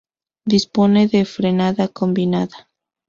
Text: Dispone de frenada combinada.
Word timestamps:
Dispone 0.47 1.07
de 1.07 1.25
frenada 1.25 1.87
combinada. 1.87 2.67